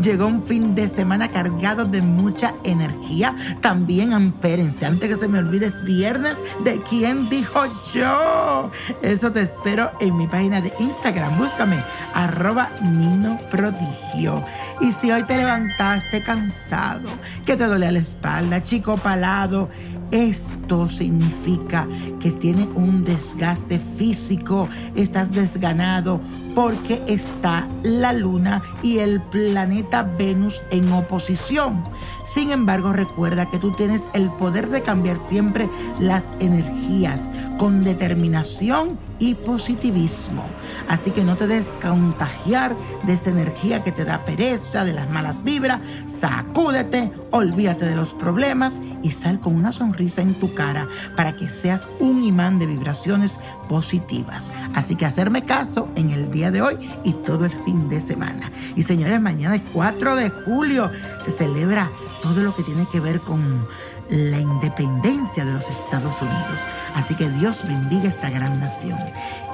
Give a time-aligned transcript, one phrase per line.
[0.00, 3.34] Llegó un fin de semana cargado de mucha energía.
[3.60, 7.60] También ampérense, antes que se me olvide, es viernes de quién dijo
[7.94, 8.70] yo.
[9.02, 11.38] Eso te espero en mi página de Instagram.
[11.38, 11.82] Búscame,
[12.14, 14.44] arroba Nino Prodigio.
[14.80, 17.08] Y si hoy te levantaste cansado,
[17.44, 19.68] que te duele la espalda, chico palado,
[20.10, 21.86] esto significa
[22.20, 26.20] que tiene un desgaste físico, estás desganado
[26.54, 31.82] porque está la luna y el planeta Venus en oposición.
[32.24, 35.68] Sin embargo, recuerda que tú tienes el poder de cambiar siempre
[35.98, 37.20] las energías
[37.62, 40.44] con determinación y positivismo.
[40.88, 42.74] Así que no te des contagiar
[43.04, 45.80] de esta energía que te da pereza, de las malas vibras.
[46.08, 51.48] Sacúdete, olvídate de los problemas y sal con una sonrisa en tu cara para que
[51.48, 54.52] seas un imán de vibraciones positivas.
[54.74, 56.74] Así que hacerme caso en el día de hoy
[57.04, 58.50] y todo el fin de semana.
[58.74, 60.90] Y señores, mañana es 4 de julio.
[61.24, 61.88] Se celebra
[62.22, 63.68] todo lo que tiene que ver con
[64.12, 66.60] la independencia de los Estados Unidos.
[66.94, 68.98] Así que Dios bendiga esta gran nación.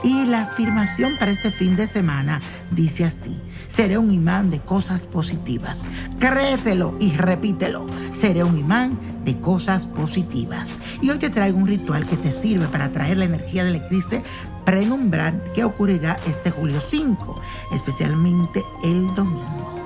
[0.02, 2.40] Y la afirmación para este fin de semana
[2.72, 5.86] dice así, seré un imán de cosas positivas.
[6.18, 10.78] Créetelo y repítelo, seré un imán de cosas positivas.
[11.00, 14.22] Y hoy te traigo un ritual que te sirve para atraer la energía del eclipse
[14.64, 17.40] prenumbral que ocurrirá este julio 5,
[17.72, 19.77] especialmente el domingo.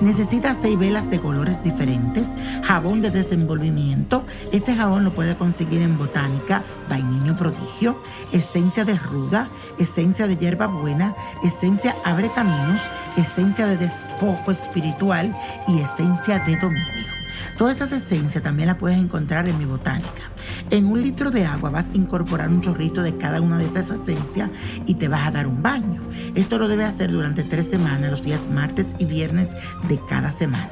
[0.00, 2.26] Necesitas seis velas de colores diferentes,
[2.62, 4.24] jabón de desenvolvimiento.
[4.52, 7.96] Este jabón lo puedes conseguir en Botánica, Vainiño Prodigio,
[8.30, 9.48] esencia de ruda,
[9.78, 12.82] esencia de hierba buena, esencia abre caminos,
[13.16, 15.34] esencia de despojo espiritual
[15.66, 17.06] y esencia de dominio.
[17.56, 20.35] Todas estas esencias también las puedes encontrar en mi botánica.
[20.70, 23.88] En un litro de agua vas a incorporar un chorrito de cada una de estas
[23.90, 24.50] esencias
[24.84, 26.00] y te vas a dar un baño.
[26.34, 29.50] Esto lo debes hacer durante tres semanas, los días martes y viernes
[29.88, 30.70] de cada semana.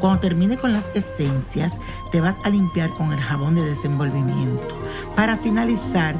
[0.00, 1.74] Cuando termine con las esencias,
[2.10, 4.80] te vas a limpiar con el jabón de desenvolvimiento.
[5.14, 6.16] Para finalizar,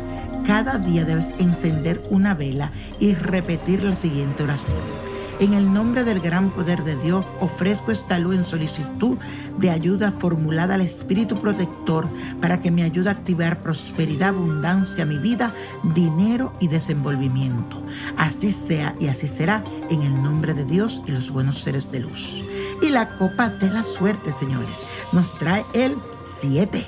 [0.47, 2.71] cada día debes encender una vela
[3.01, 5.06] y repetir la siguiente oración.
[5.39, 9.19] En el nombre del gran poder de Dios, ofrezco esta luz en solicitud
[9.59, 12.09] de ayuda formulada al Espíritu Protector
[12.41, 15.53] para que me ayude a activar prosperidad, abundancia mi vida,
[15.95, 17.83] dinero y desenvolvimiento.
[18.17, 22.01] Así sea y así será en el nombre de Dios y los buenos seres de
[22.01, 22.43] luz.
[22.81, 24.77] Y la copa de la suerte, señores,
[25.13, 25.97] nos trae el
[26.41, 26.83] 7,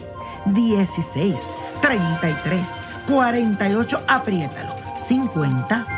[0.46, 1.34] 16,
[1.82, 2.60] 33,
[3.06, 4.72] 48, apriétalo,
[5.06, 5.97] 50,